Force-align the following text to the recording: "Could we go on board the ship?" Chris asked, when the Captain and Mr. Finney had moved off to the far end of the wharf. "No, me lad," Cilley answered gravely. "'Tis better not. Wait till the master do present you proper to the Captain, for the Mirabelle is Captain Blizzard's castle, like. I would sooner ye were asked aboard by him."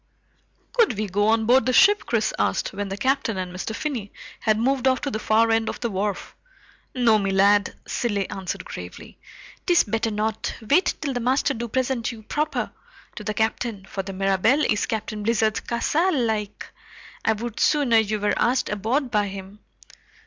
"Could 0.73 0.97
we 0.97 1.05
go 1.05 1.27
on 1.27 1.45
board 1.45 1.67
the 1.67 1.73
ship?" 1.73 2.07
Chris 2.07 2.33
asked, 2.39 2.69
when 2.73 2.89
the 2.89 2.97
Captain 2.97 3.37
and 3.37 3.53
Mr. 3.53 3.75
Finney 3.75 4.11
had 4.39 4.57
moved 4.57 4.87
off 4.87 4.99
to 5.01 5.11
the 5.11 5.19
far 5.19 5.51
end 5.51 5.69
of 5.69 5.79
the 5.79 5.91
wharf. 5.91 6.35
"No, 6.95 7.19
me 7.19 7.29
lad," 7.29 7.75
Cilley 7.85 8.27
answered 8.31 8.65
gravely. 8.65 9.19
"'Tis 9.67 9.83
better 9.83 10.09
not. 10.09 10.55
Wait 10.67 10.95
till 11.01 11.13
the 11.13 11.19
master 11.19 11.53
do 11.53 11.67
present 11.67 12.11
you 12.11 12.23
proper 12.23 12.71
to 13.15 13.23
the 13.23 13.35
Captain, 13.35 13.85
for 13.85 14.01
the 14.01 14.11
Mirabelle 14.11 14.65
is 14.67 14.87
Captain 14.87 15.21
Blizzard's 15.21 15.59
castle, 15.59 16.19
like. 16.19 16.71
I 17.23 17.33
would 17.33 17.59
sooner 17.59 17.99
ye 17.99 18.17
were 18.17 18.33
asked 18.37 18.69
aboard 18.69 19.11
by 19.11 19.27
him." 19.27 19.59